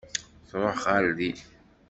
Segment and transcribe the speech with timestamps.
[0.49, 1.37] Tṛuḥ ɣer din.